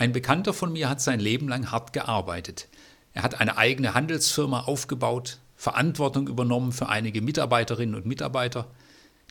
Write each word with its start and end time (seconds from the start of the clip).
Ein 0.00 0.12
Bekannter 0.12 0.54
von 0.54 0.72
mir 0.72 0.88
hat 0.88 1.02
sein 1.02 1.20
Leben 1.20 1.46
lang 1.46 1.70
hart 1.70 1.92
gearbeitet. 1.92 2.68
Er 3.12 3.22
hat 3.22 3.38
eine 3.38 3.58
eigene 3.58 3.92
Handelsfirma 3.92 4.60
aufgebaut, 4.60 5.40
Verantwortung 5.56 6.26
übernommen 6.26 6.72
für 6.72 6.88
einige 6.88 7.20
Mitarbeiterinnen 7.20 7.94
und 7.94 8.06
Mitarbeiter. 8.06 8.66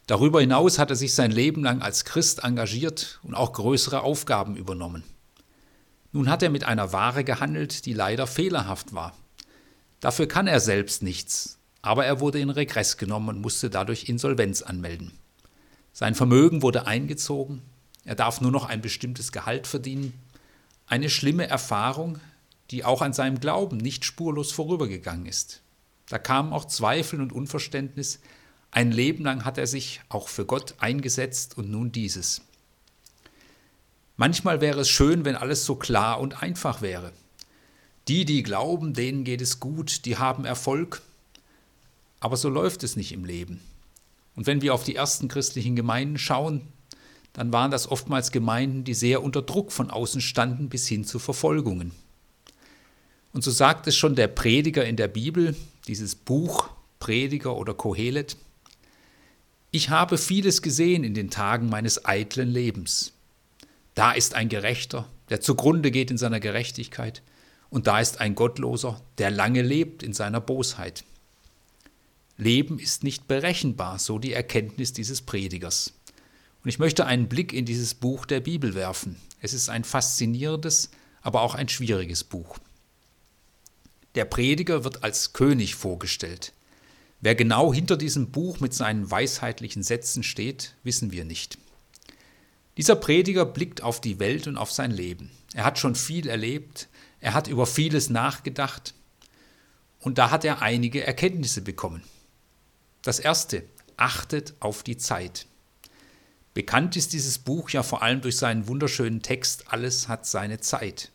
Darüber 0.06 0.42
hinaus 0.42 0.78
hat 0.78 0.92
er 0.92 0.96
sich 0.96 1.16
sein 1.16 1.32
Leben 1.32 1.64
lang 1.64 1.82
als 1.82 2.06
Christ 2.06 2.44
engagiert 2.44 3.20
und 3.24 3.34
auch 3.34 3.54
größere 3.54 4.04
Aufgaben 4.04 4.56
übernommen. 4.56 5.04
Nun 6.12 6.30
hat 6.30 6.44
er 6.44 6.52
mit 6.52 6.66
einer 6.66 6.94
Ware 6.94 7.24
gehandelt, 7.24 7.88
die 7.88 7.94
leider 7.94 8.28
fehlerhaft 8.28 8.94
war. 8.94 9.16
Dafür 10.02 10.28
kann 10.28 10.46
er 10.46 10.60
selbst 10.60 11.02
nichts, 11.02 11.58
aber 11.82 12.06
er 12.06 12.20
wurde 12.20 12.40
in 12.40 12.52
Regress 12.52 12.98
genommen 12.98 13.30
und 13.30 13.42
musste 13.42 13.72
dadurch 13.72 14.08
Insolvenz 14.08 14.62
anmelden. 14.62 15.14
Sein 15.94 16.14
Vermögen 16.14 16.62
wurde 16.62 16.86
eingezogen, 16.86 17.64
er 18.06 18.14
darf 18.16 18.40
nur 18.40 18.52
noch 18.52 18.66
ein 18.66 18.82
bestimmtes 18.82 19.32
Gehalt 19.32 19.68
verdienen. 19.68 20.14
Eine 20.90 21.12
schlimme 21.12 21.48
Erfahrung, 21.48 22.20
die 22.72 22.84
auch 22.84 23.04
an 23.04 23.14
seinem 23.14 23.40
Glauben 23.40 23.78
nicht 23.78 24.06
spurlos 24.06 24.52
vorübergegangen 24.52 25.28
ist. 25.28 25.62
Da 26.08 26.18
kamen 26.18 26.52
auch 26.52 26.66
Zweifel 26.66 27.22
und 27.22 27.32
Unverständnis. 27.32 28.20
Ein 28.72 28.92
Leben 28.92 29.24
lang 29.24 29.46
hat 29.46 29.60
er 29.60 29.68
sich 29.68 30.02
auch 30.10 30.28
für 30.28 30.46
Gott 30.46 30.74
eingesetzt 30.80 31.60
und 31.60 31.70
nun 31.70 31.92
dieses. 31.92 32.42
Manchmal 34.18 34.62
wäre 34.62 34.82
es 34.82 34.90
schön, 34.90 35.26
wenn 35.26 35.36
alles 35.36 35.64
so 35.64 35.76
klar 35.76 36.20
und 36.20 36.42
einfach 36.42 36.82
wäre. 36.82 37.14
Die, 38.08 38.26
die 38.26 38.42
glauben, 38.42 38.96
denen 38.96 39.24
geht 39.24 39.42
es 39.42 39.60
gut, 39.60 40.06
die 40.06 40.18
haben 40.18 40.44
Erfolg. 40.44 41.04
Aber 42.20 42.36
so 42.36 42.50
läuft 42.50 42.82
es 42.84 42.96
nicht 42.96 43.12
im 43.12 43.26
Leben. 43.26 43.62
Und 44.36 44.48
wenn 44.48 44.64
wir 44.64 44.74
auf 44.74 44.84
die 44.84 44.96
ersten 44.96 45.28
christlichen 45.28 45.76
Gemeinden 45.76 46.18
schauen, 46.18 46.68
dann 47.34 47.54
waren 47.54 47.72
das 47.72 47.90
oftmals 47.90 48.32
Gemeinden, 48.32 48.84
die 48.84 48.94
sehr 48.94 49.24
unter 49.24 49.42
Druck 49.42 49.72
von 49.72 49.90
außen 49.90 50.22
standen 50.22 50.70
bis 50.70 50.88
hin 50.88 51.06
zu 51.06 51.20
Verfolgungen. 51.20 51.92
Und 53.32 53.44
so 53.44 53.52
sagt 53.52 53.88
es 53.88 53.96
schon 53.96 54.16
der 54.16 54.28
Prediger 54.28 54.86
in 54.86 54.96
der 54.96 55.08
Bibel, 55.08 55.56
dieses 55.88 56.16
Buch 56.16 56.70
Prediger 57.00 57.56
oder 57.56 57.74
Kohelet. 57.74 58.36
Ich 59.72 59.90
habe 59.90 60.18
vieles 60.18 60.62
gesehen 60.62 61.04
in 61.04 61.14
den 61.14 61.30
Tagen 61.30 61.70
meines 61.70 62.06
eitlen 62.06 62.50
Lebens. 62.50 63.14
Da 63.94 64.12
ist 64.12 64.34
ein 64.34 64.50
Gerechter, 64.50 65.08
der 65.30 65.42
zugrunde 65.42 65.92
geht 65.92 66.12
in 66.12 66.18
seiner 66.18 66.40
Gerechtigkeit, 66.40 67.22
und 67.70 67.86
da 67.86 68.00
ist 68.00 68.20
ein 68.20 68.34
Gottloser, 68.34 69.00
der 69.20 69.30
lange 69.30 69.62
lebt 69.62 70.02
in 70.02 70.14
seiner 70.14 70.42
Bosheit. 70.42 71.04
Leben 72.36 72.80
ist 72.80 73.04
nicht 73.04 73.28
berechenbar, 73.28 74.00
so 74.00 74.18
die 74.18 74.34
Erkenntnis 74.34 74.92
dieses 74.94 75.22
Predigers. 75.22 75.94
Und 76.64 76.70
ich 76.70 76.80
möchte 76.80 77.06
einen 77.06 77.30
Blick 77.30 77.54
in 77.54 77.66
dieses 77.66 77.94
Buch 77.94 78.26
der 78.26 78.40
Bibel 78.40 78.76
werfen. 78.76 79.16
Es 79.42 79.54
ist 79.54 79.70
ein 79.70 79.84
faszinierendes, 79.84 80.92
aber 81.22 81.42
auch 81.42 81.56
ein 81.56 81.70
schwieriges 81.70 82.24
Buch. 82.24 82.58
Der 84.16 84.26
Prediger 84.26 84.84
wird 84.84 85.04
als 85.04 85.34
König 85.34 85.76
vorgestellt. 85.76 86.54
Wer 87.22 87.36
genau 87.36 87.74
hinter 87.74 87.98
diesem 87.98 88.32
Buch 88.32 88.60
mit 88.60 88.74
seinen 88.74 89.10
weisheitlichen 89.12 89.84
Sätzen 89.84 90.24
steht, 90.24 90.76
wissen 90.84 91.12
wir 91.12 91.26
nicht. 91.26 91.58
Dieser 92.78 92.96
Prediger 92.96 93.46
blickt 93.46 93.82
auf 93.82 94.00
die 94.00 94.20
Welt 94.20 94.48
und 94.48 94.58
auf 94.58 94.72
sein 94.72 94.92
Leben. 94.92 95.32
Er 95.54 95.66
hat 95.66 95.80
schon 95.80 95.96
viel 95.96 96.28
erlebt, 96.28 96.88
er 97.20 97.34
hat 97.34 97.48
über 97.48 97.66
vieles 97.66 98.10
nachgedacht 98.10 98.94
und 100.00 100.18
da 100.18 100.32
hat 100.32 100.46
er 100.46 100.62
einige 100.62 101.06
Erkenntnisse 101.06 101.62
bekommen. 101.62 102.04
Das 103.02 103.20
erste, 103.20 103.64
achtet 103.98 104.54
auf 104.62 104.84
die 104.84 104.98
Zeit. 104.98 105.46
Bekannt 106.60 106.98
ist 106.98 107.14
dieses 107.14 107.40
Buch 107.40 107.70
ja 107.70 107.84
vor 107.84 108.02
allem 108.02 108.20
durch 108.20 108.36
seinen 108.36 108.68
wunderschönen 108.68 109.22
Text 109.22 109.72
Alles 109.72 110.10
hat 110.10 110.26
seine 110.26 110.60
Zeit. 110.60 111.10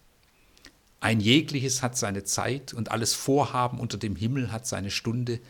Ein 1.01 1.21
jegliches 1.21 1.83
hat 1.83 1.99
seine 1.99 2.25
Zeit 2.25 2.73
und 2.73 2.91
alles 2.91 3.13
Vorhaben 3.13 3.79
unter 3.79 3.99
dem 3.99 4.17
Himmel 4.17 4.53
hat 4.53 4.67
seine 4.67 4.91
Stunde, 4.91 5.41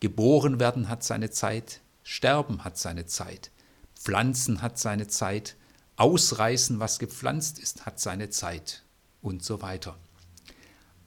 geboren 0.00 0.58
werden 0.58 0.88
hat 0.88 1.04
seine 1.04 1.30
Zeit, 1.30 1.80
sterben 2.02 2.64
hat 2.64 2.76
seine 2.76 3.06
Zeit, 3.06 3.52
pflanzen 3.94 4.62
hat 4.62 4.80
seine 4.80 5.06
Zeit, 5.06 5.54
ausreißen, 5.94 6.80
was 6.80 6.98
gepflanzt 6.98 7.60
ist, 7.60 7.86
hat 7.86 8.00
seine 8.00 8.30
Zeit 8.30 8.82
und 9.22 9.44
so 9.44 9.62
weiter. 9.62 9.96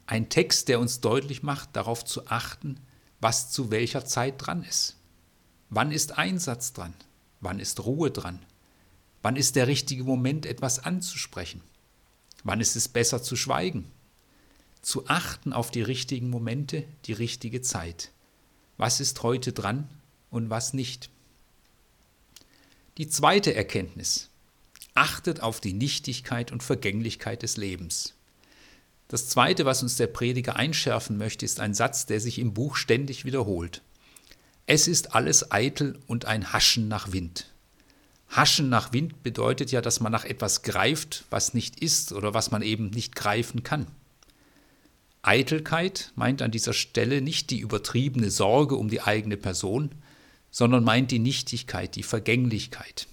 Ein 0.06 0.30
Text, 0.30 0.70
der 0.70 0.80
uns 0.80 1.02
deutlich 1.02 1.44
macht, 1.44 1.76
darauf 1.76 2.06
zu 2.06 2.28
achten, 2.28 2.80
was 3.20 3.52
zu 3.52 3.70
welcher 3.70 4.06
Zeit 4.06 4.36
dran 4.38 4.64
ist. 4.64 4.96
Wann 5.70 5.92
ist 5.92 6.18
Einsatz 6.18 6.72
dran? 6.72 6.94
Wann 7.42 7.60
ist 7.60 7.84
Ruhe 7.86 8.12
dran? 8.12 8.40
Wann 9.22 9.36
ist 9.36 9.56
der 9.56 9.68
richtige 9.68 10.04
Moment, 10.04 10.46
etwas 10.46 10.80
anzusprechen? 10.80 11.62
Wann 12.44 12.62
ist 12.62 12.76
es 12.76 12.88
besser 12.88 13.22
zu 13.22 13.36
schweigen? 13.36 13.92
Zu 14.82 15.08
achten 15.08 15.52
auf 15.52 15.72
die 15.72 15.82
richtigen 15.82 16.30
Momente, 16.30 16.86
die 17.06 17.14
richtige 17.14 17.62
Zeit. 17.62 18.12
Was 18.78 19.00
ist 19.02 19.24
heute 19.24 19.52
dran 19.52 19.90
und 20.32 20.50
was 20.50 20.74
nicht? 20.74 21.10
Die 22.98 23.10
zweite 23.10 23.54
Erkenntnis. 23.54 24.30
Achtet 24.94 25.42
auf 25.42 25.60
die 25.60 25.74
Nichtigkeit 25.74 26.52
und 26.52 26.64
Vergänglichkeit 26.64 27.44
des 27.44 27.58
Lebens. 27.58 28.14
Das 29.10 29.28
zweite, 29.28 29.66
was 29.66 29.82
uns 29.82 29.96
der 29.96 30.08
Prediger 30.08 30.56
einschärfen 30.56 31.18
möchte, 31.18 31.44
ist 31.44 31.60
ein 31.60 31.74
Satz, 31.74 32.06
der 32.06 32.20
sich 32.20 32.40
im 32.40 32.54
Buch 32.54 32.76
ständig 32.76 33.26
wiederholt. 33.26 33.82
Es 34.72 34.88
ist 34.88 35.16
alles 35.16 35.52
eitel 35.52 35.98
und 36.06 36.26
ein 36.26 36.54
Haschen 36.54 36.88
nach 36.88 37.12
Wind. 37.12 37.48
Haschen 38.30 38.70
nach 38.70 38.94
Wind 38.94 39.24
bedeutet 39.24 39.72
ja, 39.72 39.82
dass 39.82 40.00
man 40.00 40.12
nach 40.12 40.26
etwas 40.26 40.62
greift, 40.62 41.26
was 41.32 41.56
nicht 41.56 41.80
ist 41.80 42.14
oder 42.14 42.36
was 42.36 42.52
man 42.52 42.62
eben 42.62 42.92
nicht 42.92 43.16
greifen 43.16 43.64
kann. 43.64 43.88
Eitelkeit 45.24 46.12
meint 46.16 46.44
an 46.44 46.52
dieser 46.52 46.74
Stelle 46.74 47.24
nicht 47.24 47.50
die 47.50 47.58
übertriebene 47.58 48.30
Sorge 48.30 48.76
um 48.76 48.90
die 48.90 49.02
eigene 49.02 49.38
Person, 49.38 49.90
sondern 50.52 50.84
meint 50.84 51.10
die 51.10 51.18
Nichtigkeit, 51.18 51.96
die 51.96 52.04
Vergänglichkeit. 52.04 53.08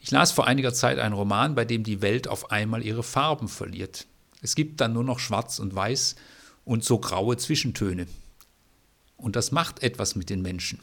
Ich 0.00 0.10
las 0.10 0.32
vor 0.32 0.48
einiger 0.48 0.74
Zeit 0.74 0.98
einen 0.98 1.14
Roman, 1.14 1.54
bei 1.54 1.64
dem 1.64 1.84
die 1.84 2.02
Welt 2.02 2.26
auf 2.26 2.50
einmal 2.50 2.84
ihre 2.84 3.04
Farben 3.04 3.46
verliert. 3.46 4.08
Es 4.42 4.56
gibt 4.56 4.80
dann 4.80 4.92
nur 4.92 5.04
noch 5.04 5.20
Schwarz 5.20 5.60
und 5.60 5.72
Weiß 5.72 6.16
und 6.64 6.82
so 6.82 6.98
graue 6.98 7.36
Zwischentöne. 7.36 8.08
Und 9.24 9.36
das 9.36 9.52
macht 9.52 9.82
etwas 9.82 10.16
mit 10.16 10.28
den 10.28 10.42
Menschen. 10.42 10.80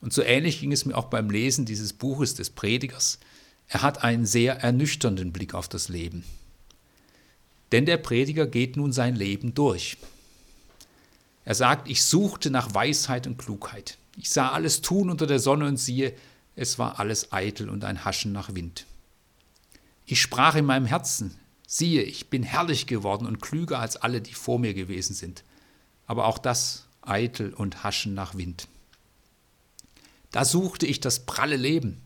Und 0.00 0.12
so 0.12 0.22
ähnlich 0.22 0.58
ging 0.58 0.72
es 0.72 0.84
mir 0.84 0.96
auch 0.96 1.04
beim 1.04 1.30
Lesen 1.30 1.64
dieses 1.64 1.92
Buches 1.92 2.34
des 2.34 2.50
Predigers. 2.50 3.20
Er 3.68 3.82
hat 3.82 4.02
einen 4.02 4.26
sehr 4.26 4.56
ernüchternden 4.56 5.32
Blick 5.32 5.54
auf 5.54 5.68
das 5.68 5.88
Leben. 5.88 6.24
Denn 7.70 7.86
der 7.86 7.98
Prediger 7.98 8.48
geht 8.48 8.76
nun 8.76 8.92
sein 8.92 9.14
Leben 9.14 9.54
durch. 9.54 9.98
Er 11.44 11.54
sagt, 11.54 11.88
ich 11.88 12.02
suchte 12.02 12.50
nach 12.50 12.74
Weisheit 12.74 13.28
und 13.28 13.38
Klugheit. 13.38 13.98
Ich 14.16 14.30
sah 14.30 14.50
alles 14.50 14.80
tun 14.80 15.08
unter 15.08 15.28
der 15.28 15.38
Sonne 15.38 15.68
und 15.68 15.76
siehe, 15.76 16.12
es 16.56 16.76
war 16.76 16.98
alles 16.98 17.32
eitel 17.32 17.70
und 17.70 17.84
ein 17.84 18.04
Haschen 18.04 18.32
nach 18.32 18.52
Wind. 18.56 18.84
Ich 20.06 20.20
sprach 20.20 20.56
in 20.56 20.64
meinem 20.64 20.86
Herzen, 20.86 21.38
siehe, 21.68 22.02
ich 22.02 22.30
bin 22.30 22.42
herrlich 22.42 22.88
geworden 22.88 23.26
und 23.26 23.40
klüger 23.40 23.78
als 23.78 23.96
alle, 23.96 24.20
die 24.20 24.34
vor 24.34 24.58
mir 24.58 24.74
gewesen 24.74 25.14
sind. 25.14 25.44
Aber 26.08 26.26
auch 26.26 26.38
das 26.38 26.85
eitel 27.08 27.52
und 27.52 27.84
Haschen 27.84 28.14
nach 28.14 28.34
Wind. 28.34 28.68
Da 30.32 30.44
suchte 30.44 30.86
ich 30.86 31.00
das 31.00 31.24
pralle 31.24 31.56
Leben. 31.56 32.02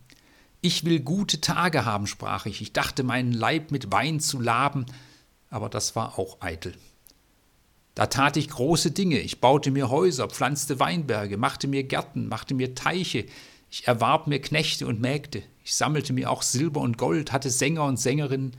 Ich 0.60 0.84
will 0.84 1.00
gute 1.00 1.40
Tage 1.40 1.84
haben, 1.84 2.06
sprach 2.06 2.46
ich. 2.46 2.60
Ich 2.60 2.72
dachte, 2.72 3.02
meinen 3.02 3.32
Leib 3.32 3.70
mit 3.70 3.90
Wein 3.90 4.20
zu 4.20 4.40
laben, 4.40 4.86
aber 5.48 5.68
das 5.68 5.96
war 5.96 6.18
auch 6.18 6.40
eitel. 6.40 6.74
Da 7.94 8.06
tat 8.06 8.36
ich 8.36 8.48
große 8.48 8.92
Dinge. 8.92 9.18
Ich 9.18 9.40
baute 9.40 9.70
mir 9.70 9.90
Häuser, 9.90 10.28
pflanzte 10.28 10.78
Weinberge, 10.78 11.38
machte 11.38 11.66
mir 11.66 11.82
Gärten, 11.82 12.28
machte 12.28 12.54
mir 12.54 12.74
Teiche. 12.74 13.26
Ich 13.70 13.88
erwarb 13.88 14.26
mir 14.26 14.40
Knechte 14.40 14.86
und 14.86 15.00
Mägde. 15.00 15.42
Ich 15.64 15.74
sammelte 15.74 16.12
mir 16.12 16.30
auch 16.30 16.42
Silber 16.42 16.80
und 16.80 16.98
Gold, 16.98 17.32
hatte 17.32 17.50
Sänger 17.50 17.84
und 17.84 17.98
Sängerinnen. 17.98 18.52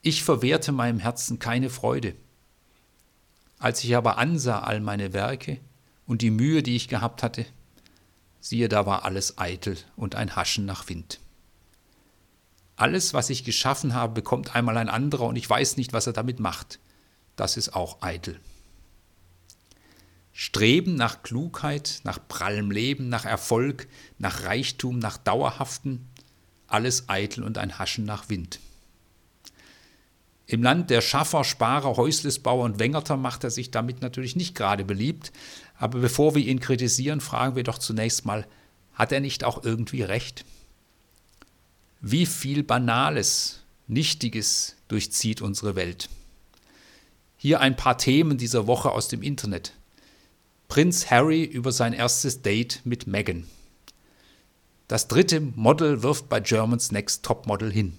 Ich 0.00 0.24
verwehrte 0.24 0.72
meinem 0.72 0.98
Herzen 0.98 1.38
keine 1.38 1.70
Freude. 1.70 2.14
Als 3.58 3.84
ich 3.84 3.94
aber 3.94 4.18
ansah 4.18 4.60
all 4.60 4.80
meine 4.80 5.12
Werke 5.12 5.60
und 6.06 6.22
die 6.22 6.30
Mühe, 6.30 6.62
die 6.62 6.76
ich 6.76 6.88
gehabt 6.88 7.22
hatte, 7.22 7.46
siehe, 8.40 8.68
da 8.68 8.86
war 8.86 9.04
alles 9.04 9.38
eitel 9.38 9.76
und 9.96 10.14
ein 10.14 10.36
Haschen 10.36 10.66
nach 10.66 10.88
Wind. 10.88 11.20
Alles, 12.76 13.14
was 13.14 13.30
ich 13.30 13.44
geschaffen 13.44 13.94
habe, 13.94 14.14
bekommt 14.14 14.54
einmal 14.54 14.76
ein 14.76 14.88
anderer 14.88 15.26
und 15.26 15.36
ich 15.36 15.48
weiß 15.48 15.76
nicht, 15.76 15.92
was 15.92 16.06
er 16.06 16.12
damit 16.12 16.40
macht. 16.40 16.80
Das 17.36 17.56
ist 17.56 17.74
auch 17.74 18.02
eitel. 18.02 18.40
Streben 20.32 20.94
nach 20.94 21.22
Klugheit, 21.22 22.00
nach 22.04 22.18
prallem 22.26 22.70
Leben, 22.70 23.08
nach 23.08 23.24
Erfolg, 23.24 23.86
nach 24.18 24.44
Reichtum, 24.44 24.98
nach 24.98 25.18
Dauerhaften, 25.18 26.08
alles 26.66 27.08
eitel 27.08 27.44
und 27.44 27.58
ein 27.58 27.78
Haschen 27.78 28.04
nach 28.04 28.28
Wind. 28.28 28.58
Im 30.52 30.62
Land 30.62 30.90
der 30.90 31.00
Schaffer, 31.00 31.44
Sparer, 31.44 31.96
Häuslesbauer 31.96 32.64
und 32.64 32.78
Wengerter 32.78 33.16
macht 33.16 33.42
er 33.42 33.50
sich 33.50 33.70
damit 33.70 34.02
natürlich 34.02 34.36
nicht 34.36 34.54
gerade 34.54 34.84
beliebt. 34.84 35.32
Aber 35.78 35.98
bevor 35.98 36.34
wir 36.34 36.44
ihn 36.44 36.60
kritisieren, 36.60 37.22
fragen 37.22 37.56
wir 37.56 37.62
doch 37.62 37.78
zunächst 37.78 38.26
mal, 38.26 38.46
hat 38.92 39.12
er 39.12 39.20
nicht 39.20 39.44
auch 39.44 39.64
irgendwie 39.64 40.02
recht? 40.02 40.44
Wie 42.02 42.26
viel 42.26 42.62
Banales 42.62 43.62
Nichtiges 43.88 44.76
durchzieht 44.88 45.40
unsere 45.40 45.74
Welt. 45.74 46.10
Hier 47.38 47.60
ein 47.60 47.74
paar 47.74 47.96
Themen 47.96 48.36
dieser 48.36 48.66
Woche 48.66 48.90
aus 48.90 49.08
dem 49.08 49.22
Internet. 49.22 49.72
Prinz 50.68 51.10
Harry 51.10 51.44
über 51.44 51.72
sein 51.72 51.94
erstes 51.94 52.42
Date 52.42 52.82
mit 52.84 53.06
Meghan. 53.06 53.46
Das 54.86 55.08
dritte 55.08 55.40
Model 55.40 56.02
wirft 56.02 56.28
bei 56.28 56.40
Germans 56.40 56.92
Next 56.92 57.24
Topmodel 57.24 57.72
hin. 57.72 57.98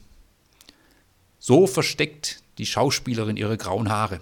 So 1.40 1.66
versteckt 1.66 2.43
die 2.58 2.66
Schauspielerin 2.66 3.38
ihre 3.38 3.58
grauen 3.58 3.90
Haare. 3.90 4.20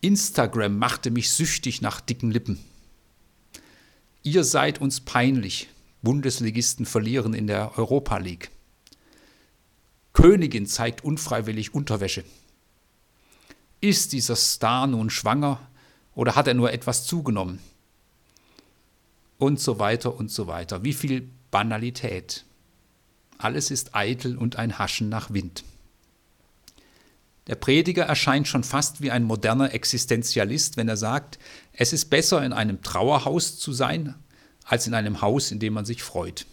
Instagram 0.00 0.78
machte 0.78 1.10
mich 1.10 1.30
süchtig 1.30 1.82
nach 1.82 2.00
dicken 2.00 2.30
Lippen. 2.30 2.58
Ihr 4.22 4.44
seid 4.44 4.80
uns 4.80 5.00
peinlich. 5.00 5.68
Bundesligisten 6.02 6.86
verlieren 6.86 7.34
in 7.34 7.46
der 7.46 7.76
Europa 7.78 8.16
League. 8.18 8.50
Königin 10.12 10.66
zeigt 10.66 11.04
unfreiwillig 11.04 11.74
Unterwäsche. 11.74 12.24
Ist 13.80 14.12
dieser 14.12 14.36
Star 14.36 14.86
nun 14.86 15.10
schwanger 15.10 15.60
oder 16.14 16.36
hat 16.36 16.46
er 16.46 16.54
nur 16.54 16.72
etwas 16.72 17.06
zugenommen? 17.06 17.60
Und 19.38 19.60
so 19.60 19.78
weiter 19.78 20.14
und 20.14 20.30
so 20.30 20.46
weiter. 20.46 20.82
Wie 20.84 20.92
viel 20.92 21.28
Banalität. 21.50 22.44
Alles 23.38 23.70
ist 23.70 23.94
eitel 23.94 24.36
und 24.36 24.56
ein 24.56 24.78
Haschen 24.78 25.08
nach 25.08 25.30
Wind. 25.32 25.64
Der 27.50 27.56
Prediger 27.56 28.04
erscheint 28.04 28.46
schon 28.46 28.62
fast 28.62 29.02
wie 29.02 29.10
ein 29.10 29.24
moderner 29.24 29.74
Existenzialist, 29.74 30.76
wenn 30.76 30.88
er 30.88 30.96
sagt, 30.96 31.40
es 31.72 31.92
ist 31.92 32.04
besser 32.04 32.44
in 32.44 32.52
einem 32.52 32.80
Trauerhaus 32.80 33.58
zu 33.58 33.72
sein, 33.72 34.14
als 34.64 34.86
in 34.86 34.94
einem 34.94 35.20
Haus, 35.20 35.50
in 35.50 35.58
dem 35.58 35.72
man 35.72 35.84
sich 35.84 36.04
freut. 36.04 36.46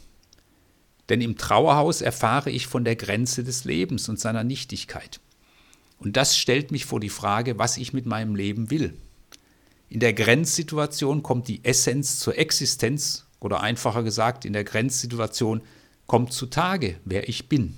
Denn 1.09 1.21
im 1.21 1.38
Trauerhaus 1.38 2.01
erfahre 2.01 2.49
ich 2.49 2.65
von 2.65 2.83
der 2.83 2.95
Grenze 2.95 3.44
des 3.44 3.63
Lebens 3.63 4.09
und 4.09 4.19
seiner 4.19 4.44
Nichtigkeit. 4.44 5.19
Und 5.99 6.17
das 6.17 6.35
stellt 6.35 6.71
mich 6.71 6.88
vor 6.88 6.99
die 6.99 7.09
Frage, 7.09 7.59
was 7.59 7.77
ich 7.77 7.94
mit 7.94 8.07
meinem 8.07 8.33
Leben 8.33 8.71
will. 8.71 8.97
In 9.89 9.99
der 9.99 10.13
Grenzsituation 10.13 11.21
kommt 11.21 11.47
die 11.47 11.63
Essenz 11.63 12.17
zur 12.17 12.39
Existenz 12.39 13.27
oder 13.39 13.61
einfacher 13.61 14.01
gesagt, 14.01 14.45
in 14.45 14.53
der 14.53 14.63
Grenzsituation 14.63 15.61
kommt 16.07 16.33
zutage, 16.33 16.99
wer 17.05 17.29
ich 17.29 17.47
bin. 17.49 17.75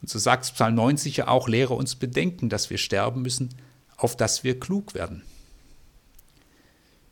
Und 0.00 0.10
so 0.10 0.18
sagt 0.18 0.52
Psalm 0.52 0.74
90 0.74 1.18
ja 1.18 1.28
auch, 1.28 1.48
lehre 1.48 1.74
uns 1.74 1.96
bedenken, 1.96 2.48
dass 2.48 2.70
wir 2.70 2.78
sterben 2.78 3.22
müssen, 3.22 3.50
auf 3.96 4.16
dass 4.16 4.44
wir 4.44 4.58
klug 4.58 4.94
werden. 4.94 5.22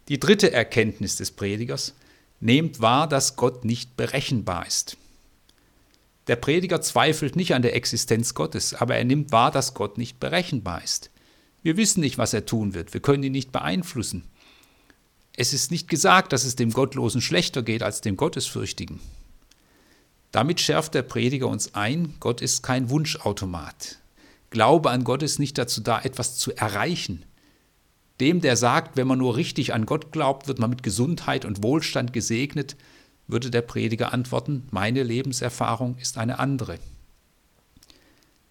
Die 0.09 0.21
dritte 0.21 0.53
Erkenntnis 0.53 1.17
des 1.17 1.33
Predigers, 1.33 1.95
nehmt 2.41 2.81
wahr, 2.81 3.09
dass 3.09 3.37
Gott 3.37 3.65
nicht 3.65 3.97
berechenbar 3.97 4.67
ist. 4.67 4.97
Der 6.27 6.37
Prediger 6.37 6.81
zweifelt 6.81 7.37
nicht 7.37 7.55
an 7.55 7.63
der 7.63 7.75
Existenz 7.75 8.35
Gottes, 8.35 8.75
aber 8.75 8.97
er 8.97 9.05
nimmt 9.05 9.33
wahr, 9.33 9.51
dass 9.51 9.75
Gott 9.75 9.97
nicht 9.97 10.19
berechenbar 10.21 10.83
ist. 10.83 11.11
Wir 11.63 11.77
wissen 11.77 12.01
nicht, 12.01 12.19
was 12.19 12.35
er 12.35 12.47
tun 12.47 12.75
wird, 12.75 12.95
wir 12.95 13.01
können 13.01 13.23
ihn 13.23 13.33
nicht 13.33 13.53
beeinflussen. 13.53 14.25
Es 15.37 15.53
ist 15.53 15.71
nicht 15.71 15.89
gesagt, 15.89 16.33
dass 16.33 16.45
es 16.45 16.57
dem 16.57 16.73
Gottlosen 16.73 17.21
schlechter 17.21 17.63
geht 17.63 17.83
als 17.83 18.01
dem 18.01 18.17
Gottesfürchtigen. 18.17 19.01
Damit 20.37 20.61
schärft 20.61 20.93
der 20.93 21.01
Prediger 21.01 21.49
uns 21.49 21.75
ein, 21.75 22.13
Gott 22.21 22.43
ist 22.43 22.63
kein 22.63 22.91
Wunschautomat. 22.91 23.97
Glaube 24.51 24.91
an 24.91 25.03
Gott 25.03 25.23
ist 25.23 25.39
nicht 25.39 25.57
dazu 25.57 25.81
da, 25.81 25.99
etwas 26.03 26.37
zu 26.37 26.55
erreichen. 26.55 27.25
Dem, 28.21 28.43
der 28.43 28.59
sagt, 28.59 28.99
wenn 28.99 29.07
man 29.07 29.17
nur 29.17 29.37
richtig 29.37 29.73
an 29.73 29.87
Gott 29.87 30.13
glaubt, 30.13 30.47
wird 30.47 30.59
man 30.59 30.69
mit 30.69 30.83
Gesundheit 30.83 31.47
und 31.47 31.63
Wohlstand 31.63 32.13
gesegnet, 32.13 32.77
würde 33.27 33.51
der 33.51 33.63
Prediger 33.63 34.13
antworten, 34.13 34.69
meine 34.71 35.03
Lebenserfahrung 35.05 35.97
ist 35.97 36.19
eine 36.19 36.39
andere. 36.39 36.81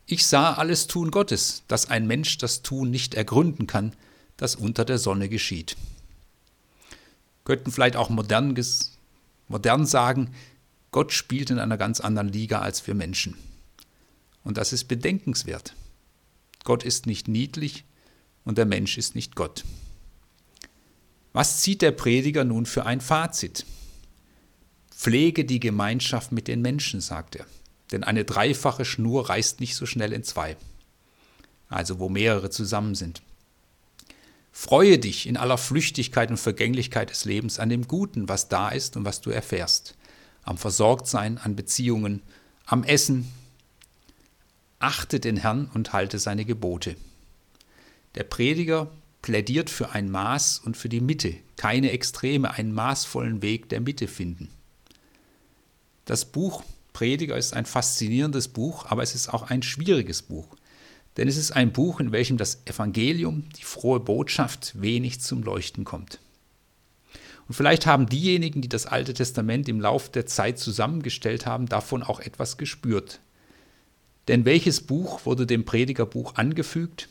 Ich 0.08 0.26
sah 0.26 0.54
alles 0.54 0.88
Tun 0.88 1.12
Gottes, 1.12 1.66
dass 1.68 1.92
ein 1.92 2.08
Mensch 2.08 2.40
das 2.40 2.64
Tun 2.64 2.90
nicht 2.90 3.14
ergründen 3.14 3.68
kann, 3.68 3.94
das 4.38 4.56
unter 4.56 4.86
der 4.86 4.98
Sonne 4.98 5.30
geschieht. 5.30 5.78
Könnten 7.44 7.72
vielleicht 7.72 7.96
auch 7.96 8.10
modern, 8.10 8.60
modern 9.50 9.86
sagen, 9.86 10.32
Gott 10.96 11.12
spielt 11.12 11.50
in 11.50 11.60
einer 11.60 11.76
ganz 11.76 12.00
anderen 12.00 12.30
Liga 12.30 12.62
als 12.62 12.88
wir 12.88 12.94
Menschen. 12.94 13.36
Und 14.46 14.56
das 14.56 14.72
ist 14.72 14.86
bedenkenswert. 14.86 15.76
Gott 16.64 16.86
ist 16.86 17.06
nicht 17.06 17.28
niedlich 17.28 17.84
und 18.46 18.58
der 18.58 18.66
Mensch 18.66 18.98
ist 18.98 19.14
nicht 19.14 19.36
Gott. 19.36 19.66
Was 21.34 21.60
zieht 21.60 21.82
der 21.82 21.92
Prediger 21.92 22.46
nun 22.46 22.66
für 22.66 22.86
ein 22.86 23.02
Fazit? 23.02 23.66
Pflege 24.90 25.44
die 25.44 25.60
Gemeinschaft 25.60 26.32
mit 26.32 26.48
den 26.48 26.62
Menschen, 26.62 27.02
sagt 27.02 27.36
er, 27.36 27.46
denn 27.92 28.06
eine 28.06 28.24
dreifache 28.24 28.86
Schnur 28.86 29.28
reißt 29.28 29.60
nicht 29.60 29.76
so 29.76 29.86
schnell 29.86 30.14
in 30.14 30.24
zwei, 30.24 30.56
also 31.68 32.00
wo 32.00 32.08
mehrere 32.08 32.52
zusammen 32.52 32.96
sind. 32.96 33.22
Freue 34.54 34.98
dich 34.98 35.28
in 35.28 35.36
aller 35.36 35.58
Flüchtigkeit 35.58 36.30
und 36.30 36.38
Vergänglichkeit 36.38 37.10
des 37.10 37.26
Lebens 37.26 37.60
an 37.60 37.68
dem 37.68 37.86
Guten, 37.86 38.30
was 38.30 38.48
da 38.48 38.70
ist 38.70 38.96
und 38.96 39.04
was 39.04 39.20
du 39.20 39.30
erfährst 39.30 39.98
am 40.46 40.58
Versorgtsein, 40.58 41.38
an 41.38 41.56
Beziehungen, 41.56 42.22
am 42.66 42.84
Essen. 42.84 43.30
Achte 44.80 45.20
den 45.20 45.38
Herrn 45.38 45.70
und 45.74 45.92
halte 45.92 46.20
seine 46.20 46.46
Gebote. 46.46 46.96
Der 48.14 48.24
Prediger 48.24 48.90
plädiert 49.22 49.70
für 49.70 49.90
ein 49.90 50.10
Maß 50.10 50.60
und 50.60 50.78
für 50.78 50.88
die 50.88 51.02
Mitte, 51.02 51.36
keine 51.58 51.92
Extreme, 51.92 52.52
einen 52.52 52.74
maßvollen 52.74 53.42
Weg 53.42 53.70
der 53.70 53.82
Mitte 53.82 54.08
finden. 54.08 54.50
Das 56.06 56.26
Buch 56.26 56.64
Prediger 56.94 57.36
ist 57.36 57.54
ein 57.54 57.66
faszinierendes 57.66 58.48
Buch, 58.48 58.86
aber 58.86 59.04
es 59.04 59.16
ist 59.16 59.28
auch 59.28 59.50
ein 59.50 59.64
schwieriges 59.64 60.22
Buch. 60.22 60.56
Denn 61.18 61.28
es 61.28 61.36
ist 61.36 61.52
ein 61.52 61.74
Buch, 61.74 62.00
in 62.00 62.14
welchem 62.14 62.38
das 62.38 62.62
Evangelium, 62.66 63.50
die 63.58 63.64
frohe 63.64 64.00
Botschaft, 64.00 64.80
wenig 64.82 65.20
zum 65.20 65.44
Leuchten 65.44 65.84
kommt. 65.84 66.20
Und 67.48 67.54
vielleicht 67.54 67.86
haben 67.86 68.08
diejenigen, 68.08 68.62
die 68.62 68.70
das 68.70 68.86
Alte 68.86 69.14
Testament 69.14 69.70
im 69.70 69.80
Lauf 69.80 70.10
der 70.10 70.26
Zeit 70.26 70.58
zusammengestellt 70.58 71.46
haben, 71.46 71.68
davon 71.68 72.02
auch 72.02 72.20
etwas 72.20 72.58
gespürt. 72.58 73.20
Denn 74.28 74.46
welches 74.46 74.82
Buch 74.82 75.26
wurde 75.26 75.46
dem 75.46 75.66
Predigerbuch 75.66 76.36
angefügt? 76.36 77.10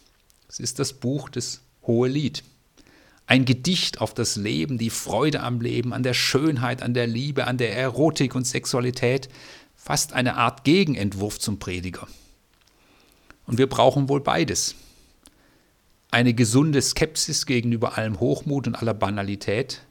Es 0.48 0.58
ist 0.58 0.78
das 0.78 0.94
Buch 0.94 1.28
des 1.28 1.60
Hohelied. 1.86 2.42
Ein 3.26 3.44
Gedicht 3.44 4.00
auf 4.00 4.12
das 4.12 4.36
Leben, 4.36 4.76
die 4.76 4.90
Freude 4.90 5.40
am 5.40 5.60
Leben, 5.60 5.92
an 5.92 6.02
der 6.02 6.14
Schönheit, 6.14 6.82
an 6.82 6.92
der 6.92 7.06
Liebe, 7.06 7.46
an 7.46 7.56
der 7.56 7.76
Erotik 7.76 8.34
und 8.34 8.46
Sexualität, 8.46 9.28
fast 9.76 10.12
eine 10.12 10.36
Art 10.36 10.64
Gegenentwurf 10.64 11.38
zum 11.38 11.58
Prediger. 11.58 12.06
Und 13.46 13.58
wir 13.58 13.68
brauchen 13.68 14.08
wohl 14.08 14.20
beides. 14.20 14.74
Eine 16.10 16.34
gesunde 16.34 16.82
Skepsis 16.82 17.46
gegenüber 17.46 17.96
allem 17.96 18.20
Hochmut 18.20 18.66
und 18.66 18.74
aller 18.74 18.94
Banalität, 18.94 19.82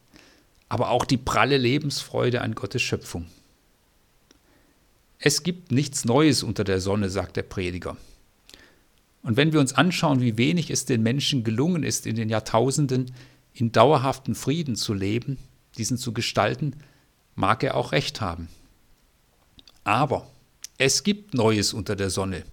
aber 0.73 0.89
auch 0.89 1.05
die 1.05 1.17
pralle 1.17 1.59
Lebensfreude 1.59 2.41
an 2.41 2.55
Gottes 2.55 2.81
Schöpfung. 2.81 3.27
Es 5.19 5.43
gibt 5.43 5.71
nichts 5.71 6.03
Neues 6.03 6.41
unter 6.41 6.63
der 6.63 6.81
Sonne, 6.81 7.11
sagt 7.11 7.37
der 7.37 7.43
Prediger. 7.43 7.95
Und 9.21 9.37
wenn 9.37 9.53
wir 9.53 9.59
uns 9.59 9.73
anschauen, 9.73 10.19
wie 10.19 10.35
wenig 10.39 10.71
es 10.71 10.85
den 10.85 11.03
Menschen 11.03 11.43
gelungen 11.43 11.83
ist, 11.83 12.07
in 12.07 12.15
den 12.15 12.27
Jahrtausenden 12.27 13.13
in 13.53 13.71
dauerhaften 13.71 14.33
Frieden 14.33 14.75
zu 14.75 14.95
leben, 14.95 15.37
diesen 15.77 15.99
zu 15.99 16.11
gestalten, 16.11 16.75
mag 17.35 17.61
er 17.61 17.77
auch 17.77 17.91
recht 17.91 18.19
haben. 18.19 18.47
Aber 19.83 20.27
es 20.79 21.03
gibt 21.03 21.35
Neues 21.35 21.73
unter 21.73 21.95
der 21.95 22.09
Sonne. 22.09 22.45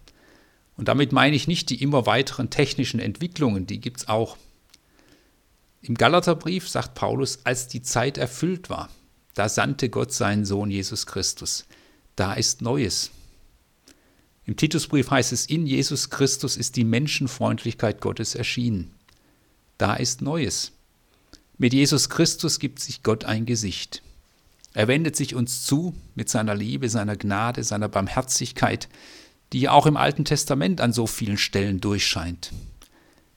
Und 0.77 0.89
damit 0.89 1.13
meine 1.13 1.37
ich 1.37 1.49
nicht 1.49 1.71
die 1.71 1.83
immer 1.83 2.05
weiteren 2.05 2.51
technischen 2.51 3.01
Entwicklungen, 3.01 3.67
die 3.67 3.81
gibt 3.81 4.01
es 4.01 4.09
auch. 4.09 4.37
Im 5.83 5.95
Galaterbrief 5.95 6.69
sagt 6.69 6.95
Paulus, 6.95 7.41
als 7.45 7.69
die 7.69 7.83
Zeit 7.83 8.19
erfüllt 8.19 8.69
war, 8.69 8.91
da 9.35 9.49
sandte 9.49 9.89
Gott 9.89 10.13
seinen 10.13 10.45
Sohn 10.45 10.71
Jesus 10.71 11.07
Christus. 11.07 11.67
Da 12.17 12.35
ist 12.35 12.61
Neues. 12.61 13.11
Im 14.45 14.57
Titusbrief 14.57 15.11
heißt 15.11 15.33
es, 15.33 15.47
in 15.47 15.67
Jesus 15.67 16.11
Christus 16.11 16.57
ist 16.57 16.77
die 16.77 16.85
Menschenfreundlichkeit 16.85 18.01
Gottes 18.01 18.35
erschienen. 18.35 18.95
Da 19.79 19.95
ist 19.95 20.21
Neues. 20.21 20.73
Mit 21.57 21.73
Jesus 21.73 22.11
Christus 22.11 22.59
gibt 22.59 22.81
sich 22.81 23.03
Gott 23.03 23.25
ein 23.25 23.47
Gesicht. 23.47 24.03
Er 24.75 24.89
wendet 24.89 25.17
sich 25.17 25.35
uns 25.35 25.65
zu 25.65 25.95
mit 26.15 26.29
seiner 26.29 26.55
Liebe, 26.55 26.89
seiner 26.89 27.17
Gnade, 27.17 27.65
seiner 27.65 27.89
Barmherzigkeit, 27.89 28.89
die 29.53 29.69
auch 29.69 29.87
im 29.87 29.97
Alten 29.97 30.25
Testament 30.25 30.81
an 30.81 30.93
so 30.93 31.07
vielen 31.07 31.39
Stellen 31.39 31.81
durchscheint. 31.81 32.53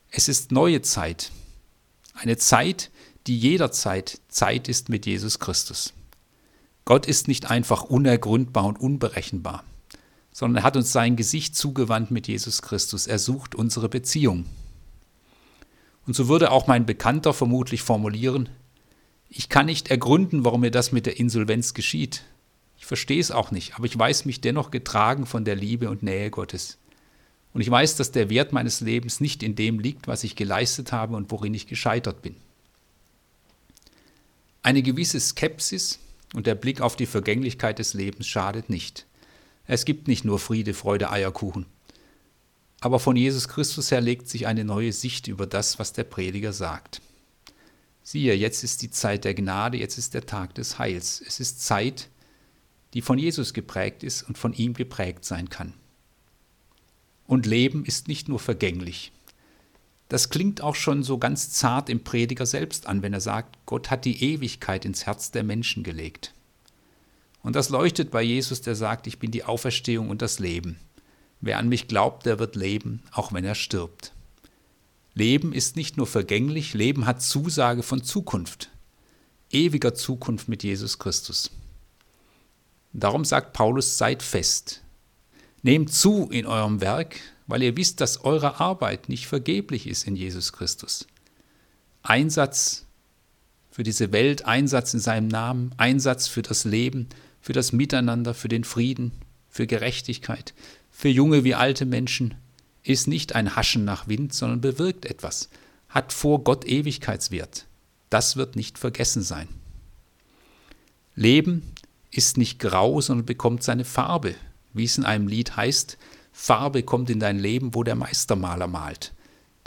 Es 0.10 0.28
ist 0.28 0.52
neue 0.52 0.82
Zeit, 0.82 1.32
eine 2.14 2.38
Zeit, 2.38 2.92
die 3.28 3.38
jederzeit 3.38 4.20
Zeit 4.28 4.68
ist 4.68 4.90
mit 4.90 5.06
Jesus 5.06 5.40
Christus. 5.40 5.94
Gott 6.86 7.06
ist 7.06 7.28
nicht 7.28 7.50
einfach 7.50 7.84
unergründbar 7.84 8.66
und 8.66 8.80
unberechenbar, 8.80 9.64
sondern 10.32 10.64
er 10.64 10.66
hat 10.66 10.76
uns 10.76 10.92
sein 10.92 11.16
Gesicht 11.16 11.56
zugewandt 11.56 12.12
mit 12.12 12.28
Jesus 12.28 12.62
Christus. 12.62 13.08
Er 13.08 13.20
sucht 13.20 13.56
unsere 13.56 13.88
Beziehung. 13.88 14.46
Und 16.06 16.16
so 16.16 16.28
würde 16.28 16.52
auch 16.52 16.68
mein 16.68 16.86
Bekannter 16.86 17.34
vermutlich 17.34 17.82
formulieren, 17.82 18.50
ich 19.36 19.50
kann 19.50 19.66
nicht 19.66 19.90
ergründen, 19.90 20.46
warum 20.46 20.62
mir 20.62 20.70
das 20.70 20.92
mit 20.92 21.08
der 21.08 21.18
Insolvenz 21.20 21.74
geschieht. 21.74 22.24
Ich 22.78 22.86
verstehe 22.86 23.20
es 23.20 23.32
auch 23.32 23.50
nicht, 23.50 23.76
aber 23.76 23.86
ich 23.86 23.98
weiß 23.98 24.26
mich 24.26 24.42
dennoch 24.42 24.70
getragen 24.70 25.26
von 25.26 25.44
der 25.44 25.56
Liebe 25.56 25.90
und 25.90 26.04
Nähe 26.04 26.30
Gottes. 26.30 26.78
Und 27.54 27.62
ich 27.62 27.70
weiß, 27.70 27.96
dass 27.96 28.12
der 28.12 28.30
Wert 28.30 28.52
meines 28.52 28.82
Lebens 28.82 29.20
nicht 29.20 29.44
in 29.44 29.56
dem 29.56 29.80
liegt, 29.80 30.08
was 30.08 30.24
ich 30.24 30.36
geleistet 30.36 30.92
habe 30.92 31.16
und 31.16 31.32
worin 31.32 31.54
ich 31.54 31.68
gescheitert 31.68 32.22
bin. 32.22 32.36
Eine 34.64 34.82
gewisse 34.82 35.20
Skepsis 35.20 36.00
und 36.34 36.48
der 36.48 36.56
Blick 36.56 36.82
auf 36.82 36.96
die 36.96 37.06
Vergänglichkeit 37.06 37.80
des 37.80 37.94
Lebens 37.94 38.28
schadet 38.28 38.70
nicht. 38.70 39.06
Es 39.68 39.86
gibt 39.86 40.08
nicht 40.08 40.26
nur 40.26 40.40
Friede, 40.40 40.74
Freude, 40.74 41.12
Eierkuchen. 41.12 41.66
Aber 42.82 43.00
von 43.00 43.16
Jesus 43.16 43.48
Christus 43.48 43.92
her 43.92 44.02
legt 44.02 44.28
sich 44.28 44.48
eine 44.48 44.66
neue 44.66 44.92
Sicht 44.92 45.28
über 45.28 45.46
das, 45.46 45.80
was 45.80 45.94
der 45.94 46.04
Prediger 46.04 46.52
sagt. 46.52 47.02
Siehe, 48.02 48.34
jetzt 48.34 48.64
ist 48.64 48.82
die 48.82 48.92
Zeit 48.92 49.24
der 49.24 49.34
Gnade, 49.34 49.78
jetzt 49.78 49.98
ist 49.98 50.14
der 50.14 50.26
Tag 50.26 50.56
des 50.56 50.80
Heils. 50.80 51.24
Es 51.26 51.40
ist 51.40 51.64
Zeit, 51.64 52.10
die 52.94 53.02
von 53.02 53.18
Jesus 53.18 53.54
geprägt 53.54 54.04
ist 54.04 54.24
und 54.24 54.38
von 54.38 54.54
ihm 54.54 54.74
geprägt 54.74 55.24
sein 55.24 55.50
kann. 55.50 55.74
Und 57.28 57.46
Leben 57.46 57.86
ist 57.86 58.08
nicht 58.08 58.28
nur 58.30 58.40
vergänglich. 58.40 59.12
Das 60.10 60.30
klingt 60.30 60.62
auch 60.62 60.76
schon 60.76 61.04
so 61.04 61.18
ganz 61.18 61.52
zart 61.52 61.90
im 61.90 62.04
Prediger 62.04 62.46
selbst 62.46 62.88
an, 62.88 63.02
wenn 63.02 63.14
er 63.14 63.22
sagt, 63.22 63.58
Gott 63.66 63.90
hat 63.90 64.06
die 64.06 64.24
Ewigkeit 64.24 64.86
ins 64.86 65.06
Herz 65.06 65.32
der 65.32 65.44
Menschen 65.44 65.84
gelegt. 65.84 66.34
Und 67.42 67.56
das 67.56 67.70
leuchtet 67.70 68.12
bei 68.12 68.22
Jesus, 68.22 68.62
der 68.62 68.76
sagt, 68.76 69.08
ich 69.08 69.20
bin 69.20 69.32
die 69.32 69.44
Auferstehung 69.44 70.10
und 70.10 70.22
das 70.22 70.40
Leben. 70.40 70.78
Wer 71.42 71.58
an 71.58 71.68
mich 71.68 71.88
glaubt, 71.88 72.26
der 72.26 72.40
wird 72.40 72.56
leben, 72.56 73.02
auch 73.12 73.34
wenn 73.34 73.44
er 73.44 73.56
stirbt. 73.56 74.14
Leben 75.14 75.52
ist 75.52 75.76
nicht 75.76 75.98
nur 75.98 76.08
vergänglich, 76.08 76.74
Leben 76.74 77.06
hat 77.06 77.22
Zusage 77.22 77.84
von 77.84 78.04
Zukunft, 78.04 78.70
ewiger 79.52 79.94
Zukunft 79.94 80.48
mit 80.48 80.64
Jesus 80.64 81.00
Christus. 81.00 81.52
Darum 82.94 83.26
sagt 83.26 83.54
Paulus, 83.54 83.98
seid 83.98 84.24
fest, 84.24 84.83
Nehmt 85.64 85.94
zu 85.94 86.30
in 86.30 86.46
eurem 86.46 86.82
Werk, 86.82 87.20
weil 87.48 87.64
ihr 87.64 87.78
wisst, 87.78 88.02
dass 88.02 88.24
eure 88.24 88.60
Arbeit 88.60 89.10
nicht 89.10 89.28
vergeblich 89.28 89.88
ist 89.88 90.06
in 90.06 90.16
Jesus 90.16 90.52
Christus. 90.52 91.08
Einsatz 92.04 92.86
für 93.72 93.84
diese 93.84 94.12
Welt, 94.12 94.46
Einsatz 94.46 94.94
in 94.94 95.00
seinem 95.00 95.30
Namen, 95.30 95.74
Einsatz 95.78 96.28
für 96.28 96.42
das 96.42 96.66
Leben, 96.66 97.08
für 97.42 97.54
das 97.54 97.72
Miteinander, 97.72 98.34
für 98.34 98.50
den 98.50 98.66
Frieden, 98.66 99.14
für 99.50 99.66
Gerechtigkeit, 99.66 100.54
für 100.92 101.10
junge 101.10 101.44
wie 101.46 101.56
alte 101.56 101.86
Menschen, 101.86 102.36
ist 102.84 103.08
nicht 103.08 103.34
ein 103.34 103.56
Haschen 103.56 103.86
nach 103.86 104.08
Wind, 104.10 104.34
sondern 104.34 104.60
bewirkt 104.60 105.06
etwas, 105.06 105.50
hat 105.88 106.12
vor 106.12 106.44
Gott 106.44 106.66
Ewigkeitswert. 106.66 107.66
Das 108.10 108.36
wird 108.36 108.58
nicht 108.58 108.78
vergessen 108.78 109.24
sein. 109.24 109.48
Leben 111.16 111.64
ist 112.12 112.38
nicht 112.38 112.60
grau, 112.60 113.00
sondern 113.00 113.26
bekommt 113.26 113.64
seine 113.64 113.86
Farbe, 113.86 114.36
wie 114.74 114.86
es 114.86 114.98
in 114.98 115.06
einem 115.06 115.28
Lied 115.28 115.56
heißt, 115.56 115.98
Farbe 116.32 116.84
kommt 116.84 117.10
in 117.10 117.20
dein 117.20 117.40
Leben, 117.40 117.76
wo 117.76 117.84
der 117.84 117.96
Meistermaler 117.96 118.68
malt, 118.68 119.14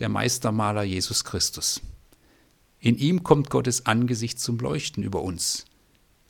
der 0.00 0.08
Meistermaler 0.08 0.82
Jesus 0.82 1.24
Christus. 1.24 1.80
In 2.80 2.98
ihm 2.98 3.22
kommt 3.22 3.50
Gottes 3.50 3.86
Angesicht 3.86 4.38
zum 4.40 4.58
Leuchten 4.58 5.02
über 5.02 5.22
uns. 5.22 5.64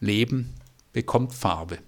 Leben 0.01 0.55
bekommt 0.93 1.33
Farbe. 1.33 1.79